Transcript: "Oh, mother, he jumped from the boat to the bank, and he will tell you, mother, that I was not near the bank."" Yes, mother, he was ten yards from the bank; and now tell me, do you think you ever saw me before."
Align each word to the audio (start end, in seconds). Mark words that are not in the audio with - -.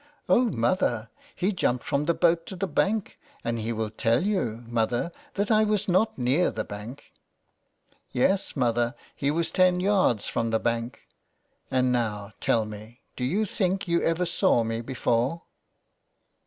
"Oh, 0.27 0.45
mother, 0.45 1.11
he 1.35 1.51
jumped 1.51 1.83
from 1.85 2.05
the 2.05 2.15
boat 2.15 2.47
to 2.47 2.55
the 2.55 2.65
bank, 2.67 3.19
and 3.43 3.59
he 3.59 3.71
will 3.71 3.91
tell 3.91 4.23
you, 4.23 4.63
mother, 4.65 5.11
that 5.35 5.51
I 5.51 5.63
was 5.63 5.87
not 5.87 6.17
near 6.17 6.49
the 6.49 6.63
bank."" 6.63 7.11
Yes, 8.11 8.55
mother, 8.55 8.95
he 9.15 9.29
was 9.29 9.51
ten 9.51 9.79
yards 9.79 10.27
from 10.27 10.49
the 10.49 10.59
bank; 10.59 11.03
and 11.69 11.91
now 11.91 12.31
tell 12.39 12.65
me, 12.65 13.01
do 13.15 13.23
you 13.23 13.45
think 13.45 13.87
you 13.87 14.01
ever 14.01 14.25
saw 14.25 14.63
me 14.63 14.81
before." 14.81 15.43